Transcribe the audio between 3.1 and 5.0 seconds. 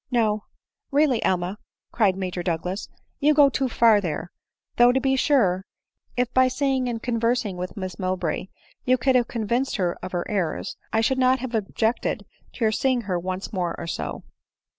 you go too far there; though to